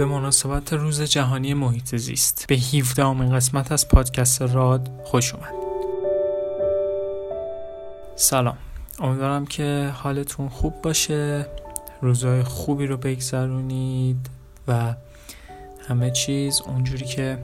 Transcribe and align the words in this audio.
به 0.00 0.06
مناسبت 0.06 0.72
روز 0.72 1.02
جهانی 1.02 1.54
محیط 1.54 1.96
زیست. 1.96 2.44
به 2.48 2.54
17 2.54 3.04
امین 3.04 3.34
قسمت 3.34 3.72
از 3.72 3.88
پادکست 3.88 4.42
راد 4.42 4.90
خوش 5.04 5.34
اومد. 5.34 5.54
سلام. 8.16 8.56
امیدوارم 9.00 9.46
که 9.46 9.92
حالتون 9.94 10.48
خوب 10.48 10.82
باشه 10.82 11.46
روزهای 12.02 12.42
خوبی 12.42 12.86
رو 12.86 12.96
بگذرونید 12.96 14.30
و 14.68 14.94
همه 15.88 16.10
چیز 16.10 16.62
اونجوری 16.66 17.04
که 17.04 17.38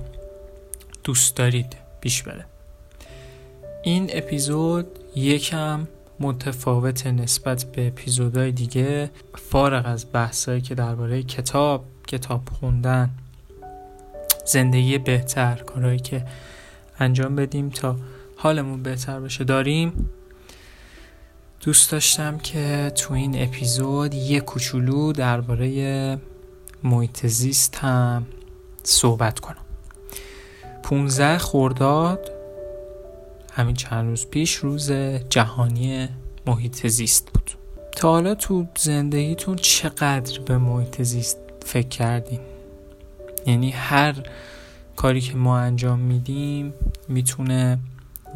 دوست 1.05 1.37
دارید 1.37 1.77
پیش 2.01 2.23
بره. 2.23 2.45
این 3.83 4.11
اپیزود 4.13 4.87
یکم 5.17 5.89
متفاوت 6.21 7.07
نسبت 7.07 7.65
به 7.65 7.87
اپیزودهای 7.87 8.53
دیگه 8.53 9.11
فارغ 9.51 9.87
از 9.87 10.07
بحثایی 10.13 10.61
که 10.61 10.75
درباره 10.75 11.23
کتاب 11.23 11.85
کتاب 12.07 12.49
خوندن 12.61 13.11
زندگی 14.47 14.99
بهتر 14.99 15.55
کارهایی 15.55 15.99
که 15.99 16.25
انجام 16.99 17.37
بدیم 17.37 17.71
تا 17.71 17.97
حالمون 18.37 18.83
بهتر 18.83 19.21
بشه 19.21 19.45
داریم؟ 19.45 20.11
دوست 21.61 21.93
داشتم 21.93 22.39
که 22.39 22.93
تو 22.97 23.15
این 23.15 23.43
اپیزود 23.43 24.15
یه 24.15 24.41
کوچولو 24.41 25.13
درباره 25.13 26.19
محیط 26.83 27.27
زیست 27.27 27.77
هم 27.77 28.27
صحبت 28.83 29.41
کنم. 29.41 29.65
15 30.83 31.39
خورداد 31.39 32.31
همین 33.53 33.75
چند 33.75 34.09
روز 34.09 34.27
پیش 34.27 34.55
روز 34.55 34.93
جهانی 35.31 36.09
محیط 36.47 36.87
زیست 36.87 37.31
بود. 37.35 37.51
تا 37.97 38.11
حالا 38.11 38.35
تو 38.35 38.67
زندگیتون 38.79 39.57
چقدر 39.57 40.41
به 40.41 40.59
محیط 40.59 41.03
زیست 41.03 41.46
فکر 41.67 41.89
کردین. 41.89 42.41
یعنی 43.47 43.71
هر 43.71 44.15
کاری 44.97 45.21
که 45.21 45.35
ما 45.35 45.59
انجام 45.59 45.99
میدیم 45.99 46.73
می‌تونه 47.09 47.79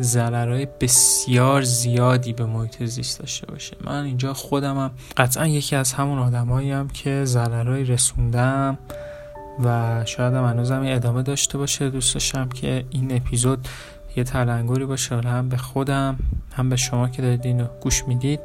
ضررهای 0.01 0.67
بسیار 0.81 1.63
زیادی 1.63 2.33
به 2.33 2.47
محیط 2.47 2.85
زیست 2.85 3.21
داشته 3.21 3.47
باشه. 3.47 3.77
من 3.85 4.05
اینجا 4.05 4.35
خودمم 4.35 4.91
قطعا 5.17 5.47
یکی 5.47 5.77
از 5.77 5.93
همون 5.93 6.19
آدمایی 6.19 6.71
هم 6.71 6.89
که 6.89 7.25
ضررهایی 7.25 7.85
رسوندم 7.85 8.79
و 9.65 10.03
شاید 10.05 10.35
هم 10.35 10.45
هنوزم 10.45 10.83
ادامه 10.87 11.23
داشته 11.23 11.59
باشه. 11.59 11.91
دوست 11.91 12.15
داشتم 12.15 12.49
که 12.49 12.85
این 12.91 13.17
اپیزود 13.17 13.69
یه 14.17 14.25
تلنگری 14.25 14.87
باشه 14.87 15.17
هم 15.17 15.49
به 15.49 15.57
خودم 15.57 16.19
هم 16.53 16.69
به 16.69 16.77
شما 16.77 17.09
که 17.09 17.23
دارید 17.23 17.47
اینو 17.47 17.67
گوش 17.81 18.05
می‌دید. 18.05 18.41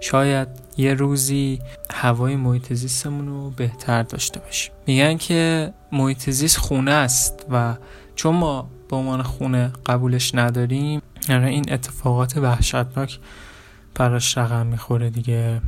شاید 0.00 0.48
یه 0.76 0.94
روزی 0.94 1.58
هوای 1.90 2.36
محیط 2.36 3.06
رو 3.06 3.50
بهتر 3.50 4.02
داشته 4.02 4.40
باشیم. 4.40 4.72
میگن 4.86 5.16
که 5.16 5.72
محیط 5.92 6.30
زیست 6.30 6.56
خونه 6.56 6.90
است 6.90 7.46
و 7.50 7.76
چون 8.14 8.36
ما 8.36 8.70
به 8.90 8.96
عنوان 8.96 9.22
خونه 9.22 9.72
قبولش 9.86 10.34
نداریم 10.34 11.02
یعنی 11.28 11.50
این 11.50 11.72
اتفاقات 11.72 12.36
وحشتناک 12.36 13.18
براش 13.94 14.38
رقم 14.38 14.66
می‌خوره 14.66 15.10
دیگه. 15.10 15.60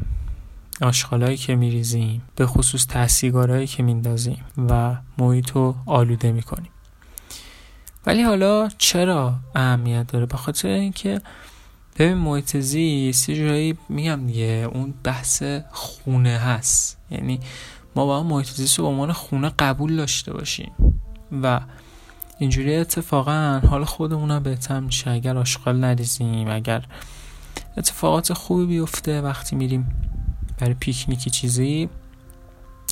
آشغالایی 0.82 1.36
که 1.36 1.56
میریزیم 1.56 2.22
به 2.36 2.46
خصوص 2.46 2.86
تحصیلگارهایی 2.86 3.66
که 3.66 3.82
میندازیم 3.82 4.44
و 4.68 4.96
محیط 5.18 5.50
رو 5.50 5.74
آلوده 5.86 6.32
می‌کنیم. 6.32 6.70
ولی 8.06 8.22
حالا 8.22 8.68
چرا 8.78 9.34
اهمیت 9.54 10.06
داره؟ 10.06 10.26
به 10.26 10.36
خاطر 10.36 10.68
اینکه 10.68 11.20
ببین 11.98 12.14
محیط 12.14 12.56
زیست 12.56 13.28
یه 13.28 13.36
جایی 13.36 13.78
میگم 13.88 14.26
دیگه 14.26 14.68
اون 14.74 14.94
بحث 15.04 15.42
خونه 15.70 16.38
هست. 16.38 16.98
یعنی 17.10 17.40
ما 17.96 18.06
با 18.06 18.22
محیط 18.22 18.46
زیست 18.50 18.78
رو 18.78 18.84
به 18.84 18.90
عنوان 18.90 19.12
خونه 19.12 19.52
قبول 19.58 19.96
داشته 19.96 20.32
باشیم. 20.32 20.72
و 21.42 21.60
اینجوری 22.38 22.76
اتفاقا 22.76 23.60
حال 23.70 23.84
خودمون 23.84 24.38
بهتر 24.38 24.80
میشه. 24.80 25.10
اگر 25.10 25.36
آشغال 25.36 25.76
نریزیم 25.76 26.48
اگر 26.48 26.84
اتفاقات 27.76 28.32
خوبی 28.32 28.66
بیفته 28.66 29.20
وقتی 29.20 29.56
میریم 29.56 29.86
برای 30.58 30.74
پیکنیکی 30.74 31.30
چیزی 31.30 31.88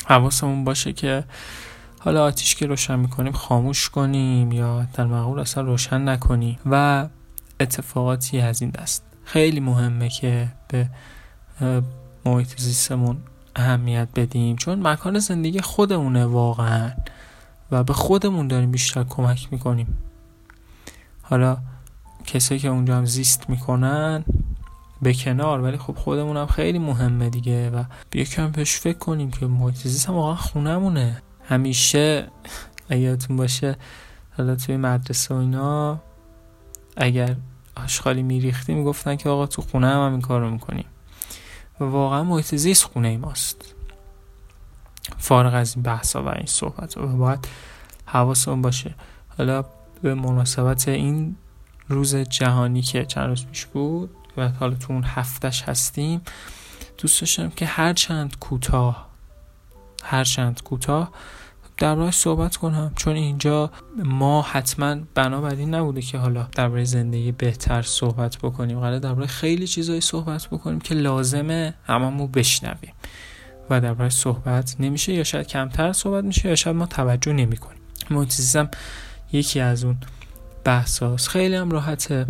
حواسمون 0.06 0.64
باشه 0.64 0.92
که 0.92 1.24
حالا 2.00 2.24
آتیش 2.24 2.54
که 2.54 2.66
روشن 2.66 2.98
می‌کنیم 2.98 3.32
خاموش 3.32 3.90
کنیم 3.90 4.52
یا 4.52 4.86
در 4.94 5.06
مقول 5.06 5.38
اصلا 5.38 5.62
روشن 5.62 6.08
نکنیم. 6.08 6.58
و 6.66 7.06
اتفاقاتی 7.60 8.40
از 8.40 8.62
این 8.62 8.70
دست. 8.70 9.02
خیلی 9.24 9.60
مهمه 9.60 10.08
که 10.08 10.48
به 10.68 10.88
محیط 12.24 12.60
زیستمون 12.60 13.16
اهمیت 13.56 14.08
بدیم 14.16 14.56
چون 14.56 14.86
مکان 14.86 15.18
زندگی 15.18 15.60
خودمونه 15.60 16.24
واقعا 16.24 16.90
و 17.70 17.84
به 17.84 17.92
خودمون 17.92 18.48
داریم 18.48 18.70
بیشتر 18.70 19.04
کمک 19.04 19.48
می‌کنیم. 19.50 19.98
حالا 21.22 21.58
کسایی 22.26 22.60
که 22.60 22.68
اونجا 22.68 22.96
هم 22.96 23.04
زیست 23.04 23.50
می‌کنن 23.50 24.24
به 25.02 25.14
کنار 25.14 25.60
ولی 25.60 25.76
خب 25.76 25.96
خودمون 25.96 26.36
هم 26.36 26.46
خیلی 26.46 26.78
مهمه 26.78 27.30
دیگه 27.30 27.70
و 27.70 27.84
یکم 28.14 28.52
پیش 28.52 28.76
فکر 28.76 28.98
کنیم 28.98 29.30
که 29.30 29.46
محیط 29.46 29.76
زیست 29.76 30.08
هم 30.08 30.14
واقعا 30.14 30.34
خونمونه 30.34 31.22
همیشه 31.48 32.28
اگرتون 32.90 33.36
باشه 33.36 33.76
حالا 34.36 34.56
توی 34.56 34.76
مدرسه 34.76 35.34
و 35.34 35.38
اینا 35.38 36.00
اگر 36.98 37.36
آشغالی 37.76 38.22
میریختی 38.22 38.74
می‌گفتن 38.74 39.16
که 39.16 39.28
آقا 39.28 39.46
تو 39.46 39.62
خونه 39.62 39.86
هم, 39.86 40.06
هم 40.06 40.12
این 40.12 40.20
کار 40.20 40.40
رو 40.40 40.50
می‌کنیم 40.50 40.86
و 41.80 41.84
واقعا 41.84 42.24
محیط 42.24 42.54
زیست 42.54 42.84
خونه 42.84 43.16
ماست. 43.16 43.74
فارغ 45.18 45.54
از 45.54 45.74
این 45.74 45.82
بحثا 45.82 46.22
و 46.22 46.28
این 46.28 46.46
صحبت 46.46 46.96
و 46.96 47.06
باید 47.06 47.48
حواسمون 48.06 48.62
باشه. 48.62 48.94
حالا 49.38 49.64
به 50.02 50.14
مناسبت 50.14 50.88
این 50.88 51.36
روز 51.88 52.16
جهانی 52.16 52.82
که 52.82 53.04
چند 53.04 53.28
روز 53.28 53.46
پیش 53.46 53.66
بود 53.66 54.10
و 54.36 54.48
حالا 54.48 54.74
تو 54.74 54.92
اون 54.92 55.04
هفتش 55.04 55.62
هستیم 55.62 56.20
دوست 56.98 57.20
داشتم 57.20 57.50
که 57.50 57.66
هر 57.66 57.92
چند 57.92 58.38
کوتاه 58.38 59.08
هر 60.04 60.24
چند 60.24 60.62
کوتاه 60.62 61.12
دربارهش 61.78 62.14
صحبت 62.14 62.56
کنم. 62.56 62.92
چون 62.96 63.16
اینجا 63.16 63.70
ما 64.04 64.42
حتما 64.42 64.96
بنابراین 65.14 65.74
نبوده 65.74 66.02
که 66.02 66.18
حالا 66.18 66.48
درباره 66.52 66.84
زندگی 66.84 67.32
بهتر 67.32 67.82
صحبت 67.82 68.38
بکنیم. 68.38 68.80
قرار 68.80 68.98
درباره 68.98 69.26
خیلی 69.26 69.66
چیزایی 69.66 70.00
صحبت 70.00 70.46
بکنیم 70.46 70.80
که 70.80 70.94
لازمه 70.94 71.74
هممون 71.86 72.26
بشنویم. 72.26 72.92
و 73.70 73.80
درباره 73.80 74.10
صحبت 74.10 74.76
نمیشه 74.80 75.12
یا 75.12 75.24
شاید 75.24 75.46
کمتر 75.46 75.92
صحبت 75.92 76.24
میشه 76.24 76.48
یا 76.48 76.54
شاید 76.54 76.76
ما 76.76 76.86
توجه 76.86 77.32
نمی 77.32 77.56
کنیم 77.56 77.78
موتیزم 78.10 78.70
یکی 79.32 79.60
از 79.60 79.84
اون 79.84 79.96
بحثاست 80.64 81.28
خیلی 81.28 81.54
هم 81.54 81.70
راحته. 81.70 82.26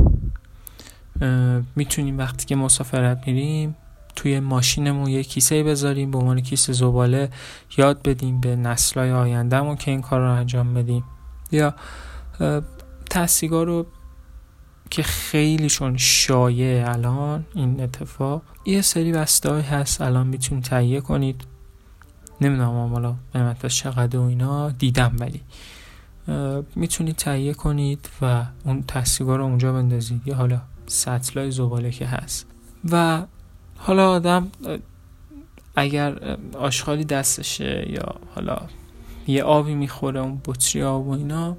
می‌تونیم 1.76 2.18
وقتی 2.18 2.46
که 2.46 2.56
مسافرت 2.56 3.22
میریم 3.26 3.76
توی 4.18 4.40
ماشینمون 4.40 5.08
یه 5.08 5.24
کیسه 5.24 5.62
بذاریم 5.62 6.10
به 6.10 6.18
عنوان 6.18 6.40
کیسه 6.40 6.72
زباله 6.72 7.30
یاد 7.76 8.02
بدیم 8.02 8.40
به 8.40 8.56
نسلای 8.56 9.12
آیندهمون 9.12 9.76
که 9.76 9.90
این 9.90 10.00
کار 10.00 10.20
رو 10.20 10.32
انجام 10.32 10.74
بدیم. 10.74 11.04
یا 11.52 11.74
تحصیگاه 13.10 13.64
رو 13.64 13.86
که 14.90 15.02
خیلیشون 15.02 15.96
شایع 15.96 16.90
الان 16.90 17.44
این 17.54 17.80
اتفاق 17.80 18.42
یه 18.66 18.82
سری 18.82 19.12
وسته 19.12 19.52
هست 19.52 20.00
الان 20.00 20.26
می‌تونید 20.26 20.64
تهیه 20.64 21.00
کنید. 21.00 21.44
نمی‌دونم 22.40 22.92
حالا 22.92 23.14
قیمت 23.32 23.66
چقدر 23.66 24.18
و 24.18 24.22
اینا 24.22 24.70
دیدم 24.70 25.16
ولی. 25.18 25.40
می‌تونید 26.76 27.16
تهیه 27.16 27.54
کنید 27.54 28.08
و 28.22 28.44
اون 28.64 28.82
تحصیلگاه 28.82 29.36
رو 29.36 29.44
اونجا 29.44 29.72
بندازید. 29.72 30.22
یا 30.26 30.34
حالا 30.34 30.60
سطلای 30.86 31.50
زباله 31.50 31.90
که 31.90 32.06
هست. 32.06 32.46
و 32.90 33.22
حالا 33.78 34.10
آدم 34.10 34.50
اگر 35.76 36.36
آشغالی 36.58 37.04
دستشه 37.04 37.86
یا 37.90 38.14
حالا 38.34 38.58
یه 39.26 39.42
آبی 39.42 39.74
می‌خوره 39.74 40.20
اون 40.20 40.40
بطری 40.44 40.82
آب 40.82 41.06
و 41.06 41.10
اینا 41.10 41.56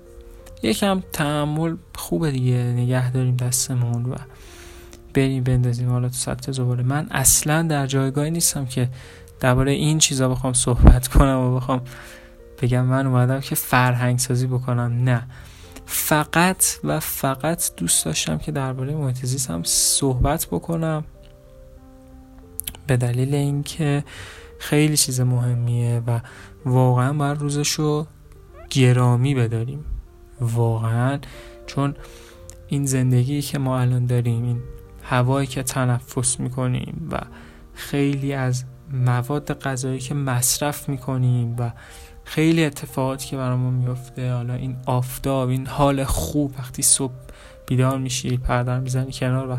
یکم 0.63 1.04
تحمل 1.13 1.75
خوبه 1.95 2.31
دیگه 2.31 2.54
نگه 2.54 3.12
داریم 3.12 3.36
دستمون 3.36 4.06
و 4.06 4.16
بریم 5.13 5.44
بندازیم. 5.44 5.89
حالا 5.89 6.10
تو 6.10 6.16
سطح 6.16 6.51
زباله. 6.51 6.83
من 6.83 7.07
اصلا 7.12 7.62
در 7.62 7.88
جایگاهی 7.88 8.31
نیستم 8.31 8.65
که 8.65 8.89
درباره 9.39 9.72
این 9.72 10.00
چیزا 10.00 10.30
بخوام 10.30 10.54
صحبت 10.54 11.07
کنم 11.07 11.38
و 11.39 11.56
بخوام 11.56 11.81
بگم 12.62 12.86
من 12.86 13.07
اومدم 13.07 13.39
که 13.39 13.56
فرهنگ 13.56 14.19
سازی 14.19 14.48
بکنم. 14.48 15.04
نه. 15.04 15.24
فقط 15.86 16.63
و 16.83 17.00
فقط 17.00 17.72
دوست 17.77 18.06
داشتم 18.06 18.38
که 18.38 18.51
درباره 18.51 18.95
محیط 18.95 19.50
هم 19.50 19.63
صحبت 19.63 20.48
بکنم. 20.51 21.04
به 22.89 22.97
دلیل 22.97 23.36
اینکه 23.36 24.03
خیلی 24.59 24.97
چیز 24.97 25.21
مهمیه 25.21 26.01
و 26.07 26.19
واقعا 26.65 27.13
باید 27.13 27.38
روزشو 27.38 28.06
گرامی 28.69 29.36
بداریم. 29.36 29.86
واقعا 30.41 31.19
چون 31.68 31.95
این 32.68 32.86
زندگی 32.86 33.41
که 33.41 33.59
ما 33.59 33.80
الان 33.80 34.06
داریم 34.06 34.44
این 34.44 34.62
هوایی 35.03 35.47
که 35.47 35.63
تنفس 35.63 36.39
می‌کنیم 36.39 37.07
و 37.12 37.19
خیلی 37.74 38.33
از 38.33 38.63
مواد 38.94 39.59
غذایی 39.59 40.00
که 40.00 40.13
مصرف 40.13 40.89
می‌کنیم 40.89 41.56
و 41.59 41.71
خیلی 42.24 42.65
اتفاقاتی 42.65 43.27
که 43.27 43.38
برامون 43.38 43.74
میفته 43.74 44.33
حالا 44.33 44.53
این 44.53 44.75
آفتاب 44.86 45.50
این 45.50 45.68
حال 45.68 46.03
خوب 46.03 46.53
وقتی 46.59 46.81
صبح 46.81 47.13
بیدار 47.68 47.97
میشی 47.97 48.38
پردر 48.38 48.80
می‌زنی 48.80 49.12
کنار 49.12 49.50
و 49.50 49.57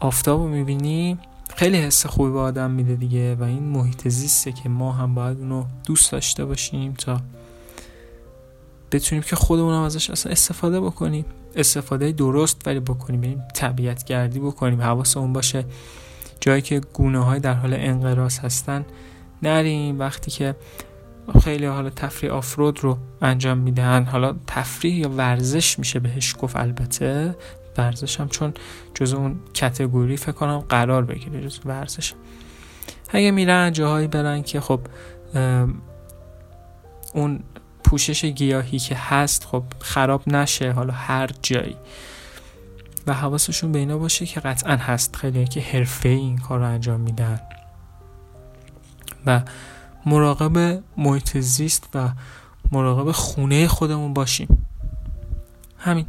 آفتاب 0.00 0.40
رو 0.40 0.48
می‌بینی 0.48 1.18
خیلی 1.58 1.76
حس 1.76 2.06
خوبی 2.06 2.32
به 2.32 2.38
آدم 2.38 2.70
میده 2.70 2.94
دیگه 2.94 3.34
و 3.34 3.42
این 3.42 3.62
محیط 3.62 4.08
زیسته 4.08 4.52
که 4.52 4.68
ما 4.68 4.92
هم 4.92 5.14
باید 5.14 5.38
اونو 5.38 5.64
دوست 5.86 6.12
داشته 6.12 6.44
باشیم 6.44 6.94
تا 6.94 7.20
بتونیم 8.92 9.22
که 9.22 9.36
خودمون 9.36 9.74
هم 9.74 9.82
ازش 9.82 10.10
اصلا 10.10 10.32
استفاده 10.32 10.80
بکنیم. 10.80 11.24
استفاده 11.54 12.12
درست 12.12 12.56
ولی 12.66 12.80
بکنیم 12.80 13.20
بریم 13.20 13.42
طبیعت 13.54 14.04
گردی 14.04 14.38
بکنیم 14.38 14.82
حواسمون 14.82 15.32
باشه. 15.32 15.64
جایی 16.40 16.62
که 16.62 16.80
گونه 16.80 17.24
های 17.24 17.40
در 17.40 17.54
حال 17.54 17.74
انقراض 17.74 18.38
هستن 18.38 18.84
نریم. 19.42 19.98
وقتی 19.98 20.30
که 20.30 20.54
خیلی 21.42 21.66
حالا 21.66 21.90
تفریح 21.90 22.32
آفرود 22.32 22.84
رو 22.84 22.98
انجام 23.22 23.58
میدن 23.58 24.04
حالا 24.04 24.34
تفریح 24.46 24.94
یا 24.94 25.08
ورزش 25.08 25.78
میشه 25.78 26.00
بهش 26.00 26.34
گفت 26.40 26.56
البته 26.56 27.34
ورزش 27.78 28.20
هم 28.20 28.28
چون 28.28 28.54
جز 28.94 29.12
اون 29.12 29.40
کتگوری 29.54 30.16
فکر 30.16 30.32
کنم 30.32 30.58
قرار 30.58 31.04
بگیره 31.04 31.40
جز 31.40 31.60
ورزش. 31.64 32.14
اگه 33.08 33.30
میرن 33.30 33.72
جاهایی 33.72 34.06
برن 34.06 34.42
که 34.42 34.60
خب 34.60 34.80
اون 37.14 37.40
پوشش 37.84 38.24
گیاهی 38.24 38.78
که 38.78 38.96
هست 38.96 39.44
خب 39.44 39.62
خراب 39.80 40.22
نشه 40.26 40.72
حالا 40.72 40.92
هر 40.92 41.30
جایی. 41.42 41.76
و 43.06 43.14
حواسشون 43.14 43.72
به 43.72 43.78
اینا 43.78 43.98
باشه 43.98 44.26
که 44.26 44.40
قطعا 44.40 44.76
هست. 44.76 45.16
خیلی 45.16 45.46
که 45.46 45.60
حرفه 45.60 46.08
این 46.08 46.38
کار 46.38 46.58
رو 46.58 46.64
انجام 46.64 47.00
میدن. 47.00 47.40
و 49.26 49.42
مراقب 50.06 50.82
محیط 50.96 51.38
زیست 51.38 51.88
و 51.94 52.08
مراقب 52.72 53.12
خونه 53.12 53.68
خودمون 53.68 54.14
باشیم. 54.14 54.66
همین. 55.78 56.06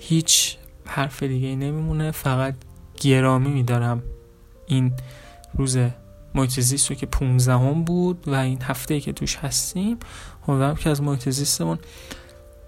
هیچ 0.00 0.56
حرف 0.88 1.22
دیگه 1.22 1.48
نمیمونه. 1.48 2.10
فقط 2.10 2.54
گرامی 3.00 3.50
میدارم. 3.50 4.02
این 4.66 4.92
روز 5.54 5.78
محیط 6.34 6.60
زیست 6.60 6.90
رو 6.90 6.96
که 6.96 7.06
15 7.06 7.52
هم 7.52 7.84
بود 7.84 8.28
و 8.28 8.34
این 8.34 8.62
هفته 8.62 9.00
که 9.00 9.12
توش 9.12 9.36
هستیم 9.36 9.98
امیدوارم 10.48 10.76
که 10.76 10.90
از 10.90 11.02
محیط 11.02 11.62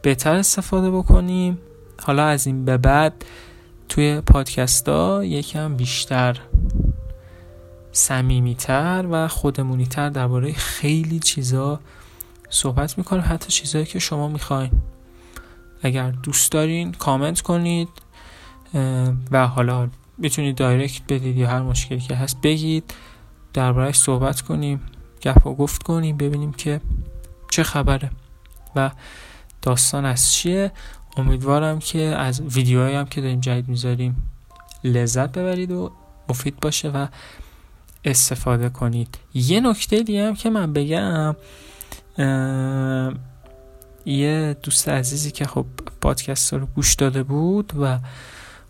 بهتر 0.03 0.35
استفاده 0.35 0.91
بکنیم. 0.91 1.59
حالا 2.03 2.25
از 2.27 2.47
این 2.47 2.65
به 2.65 2.77
بعد 2.77 3.25
توی 3.89 4.21
پادکست 4.21 4.89
ها 4.89 5.25
یکم 5.25 5.77
بیشتر 5.77 6.41
سمیمیتر 7.93 9.07
و 9.11 9.29
خودمونیتر 9.29 10.09
درباره 10.09 10.53
خیلی 10.53 11.19
چیزا 11.19 11.81
صحبت 12.51 12.99
می‌کنیم. 12.99 13.25
حتی 13.27 13.49
چیزهایی 13.49 13.87
که 13.87 13.99
شما 13.99 14.29
می‌خواین. 14.29 14.71
اگر 15.83 16.11
دوست 16.11 16.53
دارین 16.53 16.93
کامنت 16.93 17.41
کنید. 17.41 17.89
و 19.31 19.47
حالا 19.47 19.89
می‌تونید 20.19 20.57
دایرکت 20.57 21.03
بدید 21.09 21.37
یا 21.37 21.49
هر 21.49 21.63
مشکلی 21.63 22.01
که 22.01 22.15
هست 22.15 22.41
بگید. 22.43 22.95
دربارهش 23.53 23.97
صحبت 23.97 24.41
کنیم 24.41 24.81
گپ 25.23 25.47
و 25.47 25.55
گفت 25.55 25.83
کنیم 25.83 26.17
ببینیم 26.17 26.53
که 26.53 26.81
چه 27.51 27.63
خبره 27.63 28.11
و 28.77 28.91
داستان 29.63 30.05
از 30.05 30.33
چیه. 30.33 30.73
امیدوارم 31.17 31.79
که 31.79 32.01
از 32.01 32.41
ویدیوهایی 32.41 32.97
هم 32.97 33.07
که 33.07 33.21
داریم 33.21 33.41
جدید 33.41 33.69
می‌ذاریم 33.69 34.23
لذت 34.85 35.33
ببرید 35.33 35.71
و 35.71 35.93
مفید 36.29 36.61
باشه 36.61 36.89
و 36.89 37.07
استفاده 38.05 38.69
کنید. 38.69 39.19
یه 39.35 39.61
نکته 39.61 40.03
دیگه 40.03 40.27
هم 40.27 40.35
که 40.35 40.51
من 40.51 40.73
بگم 40.73 41.37
یه 44.07 44.57
دوست 44.63 44.89
عزیزی 44.89 45.31
که 45.31 45.45
خب 45.45 45.67
پادکست 46.01 46.55
رو 46.55 46.67
گوش 46.67 46.95
داده 46.95 47.23
بود 47.23 47.73
و 47.81 47.99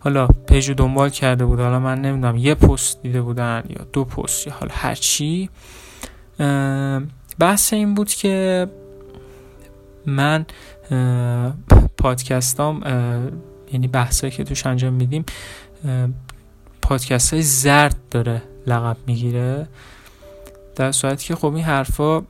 حالا 0.03 0.27
پیج 0.27 0.69
رو 0.69 0.75
دنبال 0.75 1.09
کرده 1.09 1.45
بود 1.45 1.59
حالا 1.59 1.79
من 1.79 2.01
نمی‌دونم 2.01 2.37
یه 2.37 2.55
پست 2.55 3.01
دیده 3.01 3.21
بودن 3.21 3.63
یا 3.69 3.85
دو 3.93 4.05
پست 4.05 4.47
یا 4.47 4.53
حالا 4.53 4.71
هر 4.75 4.95
چی. 4.95 5.49
بحث 7.39 7.73
این 7.73 7.93
بود 7.93 8.09
که 8.09 8.67
من 10.05 10.45
پادکستام 11.97 12.81
یعنی 13.73 13.87
بحثایی 13.87 14.31
که 14.31 14.43
توش 14.43 14.65
انجام 14.65 14.93
میدیم 14.93 15.25
پادکست 16.81 17.41
زرد 17.41 17.95
داره 18.11 18.41
لقب 18.67 18.97
می‌گیره. 19.07 19.67
در 20.75 20.91
صورتی 20.91 21.25
که 21.25 21.35
خب 21.35 21.53
این 21.53 21.63
حرفا 21.63 22.21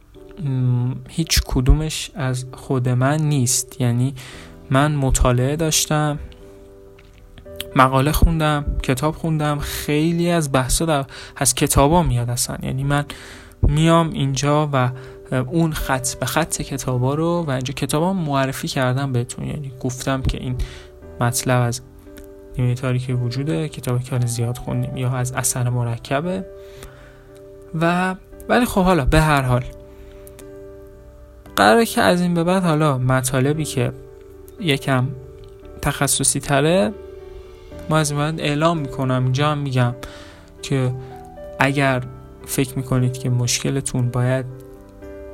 هیچ 1.09 1.41
کدومش 1.45 2.11
از 2.15 2.45
خود 2.53 2.89
من 2.89 3.17
نیست. 3.21 3.81
یعنی 3.81 4.13
من 4.69 4.95
مطالعه 4.95 5.55
داشتم. 5.55 6.19
مقاله 7.75 8.11
خوندم 8.11 8.65
کتاب 8.83 9.15
خوندم 9.15 9.59
خیلی 9.59 10.31
از 10.31 10.51
بحثا 10.51 10.85
در 10.85 11.05
از 11.35 11.55
کتابا 11.55 12.03
میاد 12.03 12.29
اصلا. 12.29 12.57
یعنی 12.63 12.83
من 12.83 13.05
میام 13.61 14.09
اینجا 14.13 14.69
و 14.73 14.91
اون 15.31 15.73
خط 15.73 16.15
به 16.15 16.25
خط 16.25 16.61
کتابا 16.61 17.13
رو 17.13 17.43
و 17.47 17.51
اینجا 17.51 17.73
کتابا 17.73 18.13
معرفی 18.13 18.67
کردم 18.67 19.11
بهتون. 19.11 19.45
یعنی 19.45 19.71
گفتم 19.79 20.21
که 20.21 20.37
این 20.37 20.55
مطلب 21.19 21.61
از 21.61 21.81
نیمه 22.57 22.75
تاریکی 22.75 23.13
وجوده 23.13 23.69
کتابی 23.69 24.03
که 24.03 24.19
زیاد 24.25 24.57
خوندیم 24.57 24.97
یا 24.97 25.09
از 25.09 25.31
اثر 25.31 25.69
مرکبه. 25.69 26.45
و 27.81 28.15
ولی 28.49 28.65
خب 28.65 28.83
حالا 28.83 29.05
به 29.05 29.21
هر 29.21 29.41
حال. 29.41 29.63
قراره 31.55 31.85
که 31.85 32.01
از 32.01 32.21
این 32.21 32.33
به 32.33 32.43
بعد 32.43 32.63
حالا 32.63 32.97
مطالبی 32.97 33.65
که 33.65 33.91
یکم 34.59 35.07
تخصصی 35.81 36.39
تره 36.39 36.93
ما 37.91 37.97
از 37.97 38.11
اعلام 38.11 38.77
می‌کنم 38.77 39.23
اینجا 39.23 39.51
هم 39.51 39.57
میگم 39.57 39.95
که 40.61 40.93
اگر 41.59 42.03
فکر 42.45 42.77
می‌کنید 42.77 43.17
که 43.17 43.29
مشکلتون 43.29 44.09
باید 44.09 44.45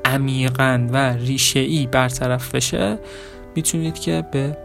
عمیقا 0.06 0.88
و 0.92 0.98
ریشه 0.98 1.60
ای 1.60 1.88
برطرف 1.88 2.56
بشه 2.56 2.98
می‌تونید 3.56 4.00
که 4.00 4.26
به 4.32 4.58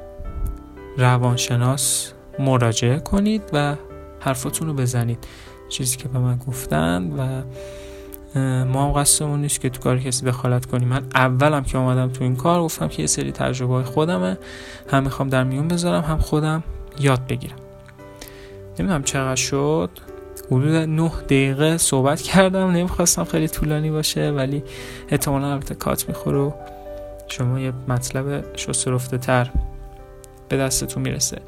روانشناس 0.98 2.12
مراجعه 2.38 2.98
کنید 2.98 3.42
و 3.52 3.76
حرفاتون 4.20 4.68
رو 4.68 4.74
بزنید. 4.74 5.26
چیزی 5.68 5.96
که 5.96 6.08
به 6.08 6.18
من 6.18 6.36
گفتن 6.36 7.12
و 7.18 7.42
ما 8.64 8.86
هم 8.86 8.92
قصدمون 8.92 9.40
نیست 9.40 9.60
که 9.60 9.70
تو 9.70 9.80
کار 9.80 9.98
کسی 9.98 10.26
دخالت 10.26 10.66
کنیم. 10.66 10.88
من 10.88 11.02
اولم 11.14 11.64
که 11.64 11.78
آمدم 11.78 12.08
تو 12.08 12.25
این 12.25 12.37
کار 12.37 12.61
گفتم 12.62 12.88
که 12.88 13.02
یه 13.02 13.06
سری 13.06 13.32
تجربه 13.32 13.75
های 13.75 13.84
خودمه. 13.84 14.38
هم 14.90 15.02
می‌خوام 15.02 15.28
در 15.28 15.44
میون 15.44 15.68
بذارم 15.68 16.02
هم 16.02 16.18
خودم 16.18 16.62
یاد 17.00 17.26
بگیرم. 17.26 17.56
نمی‌دونم 18.79 19.02
چقدر 19.02 19.37
شد. 19.37 19.91
حدود 20.47 20.75
نه 20.75 21.11
دقیقه 21.25 21.79
صحبت 21.79 22.21
کردم. 22.23 22.71
نمی‌خواستم 22.71 23.25
خیلی 23.25 23.49
طولانی 23.49 23.91
باشه 23.91 24.31
ولی 24.31 24.62
احتمالا 25.09 25.52
البته 25.52 25.75
کات 25.75 26.09
می‌خوره 26.09 26.38
و 26.38 26.52
شما 27.29 27.61
یه 27.61 27.73
مطلب 27.88 28.57
شسترفته 28.57 29.19
تر 29.19 29.50
به 30.49 30.57
دستتون 30.57 31.02
می‌رسه. 31.02 31.38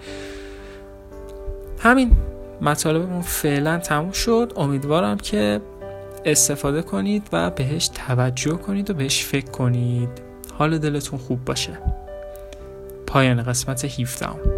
همین 1.79 2.13
مطالبمون 2.61 3.23
فعلا 3.23 3.79
تموم 3.79 4.13
شد. 4.13 4.53
امیدوارم 4.57 5.17
که 5.17 5.61
استفاده 6.25 6.83
کنید 6.83 7.29
و 7.33 7.51
بهش 7.51 7.89
توجه 7.89 8.57
کنید 8.57 8.91
و 8.91 8.95
بهش 8.95 9.25
فکر 9.25 9.51
کنید. 9.51 10.09
حال 10.59 10.79
دلتون 10.79 11.19
خوب 11.19 11.45
باشه. 11.45 11.79
پایان 13.07 13.43
قسمت 13.43 13.85
17 13.85 14.54